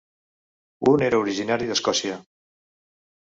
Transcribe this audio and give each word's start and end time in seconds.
Un 0.91 1.03
era 1.09 1.19
originari 1.25 1.69
d'Escòcia. 1.71 2.15